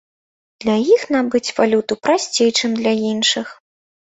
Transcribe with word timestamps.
Для 0.63 0.77
іх 0.95 1.03
набыць 1.17 1.53
валюту 1.59 1.93
прасцей, 2.07 2.49
чым 2.61 2.71
для 2.81 2.93
іншых. 3.11 3.47